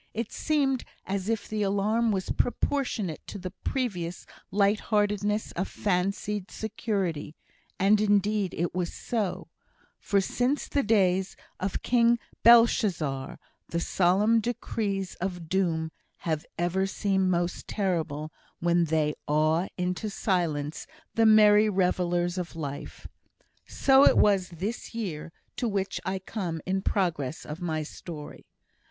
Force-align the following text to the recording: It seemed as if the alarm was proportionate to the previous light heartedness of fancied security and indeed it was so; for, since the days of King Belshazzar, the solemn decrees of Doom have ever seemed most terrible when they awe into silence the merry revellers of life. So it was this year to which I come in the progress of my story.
It 0.15 0.31
seemed 0.31 0.83
as 1.05 1.29
if 1.29 1.47
the 1.47 1.61
alarm 1.61 2.11
was 2.11 2.31
proportionate 2.31 3.21
to 3.27 3.37
the 3.37 3.51
previous 3.51 4.25
light 4.49 4.79
heartedness 4.79 5.51
of 5.51 5.67
fancied 5.67 6.49
security 6.49 7.35
and 7.77 8.01
indeed 8.01 8.55
it 8.57 8.73
was 8.73 8.91
so; 8.91 9.49
for, 9.99 10.19
since 10.19 10.67
the 10.67 10.81
days 10.81 11.35
of 11.59 11.83
King 11.83 12.17
Belshazzar, 12.41 13.37
the 13.69 13.79
solemn 13.79 14.39
decrees 14.39 15.13
of 15.21 15.47
Doom 15.47 15.91
have 16.25 16.47
ever 16.57 16.87
seemed 16.87 17.29
most 17.29 17.67
terrible 17.67 18.31
when 18.59 18.85
they 18.85 19.13
awe 19.27 19.67
into 19.77 20.09
silence 20.09 20.87
the 21.13 21.27
merry 21.27 21.69
revellers 21.69 22.39
of 22.39 22.55
life. 22.55 23.07
So 23.67 24.03
it 24.05 24.17
was 24.17 24.49
this 24.49 24.95
year 24.95 25.31
to 25.57 25.67
which 25.67 26.01
I 26.03 26.17
come 26.17 26.59
in 26.65 26.77
the 26.77 26.81
progress 26.89 27.45
of 27.45 27.61
my 27.61 27.83
story. 27.83 28.47